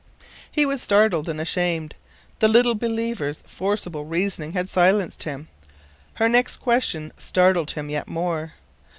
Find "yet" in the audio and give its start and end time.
7.87-8.07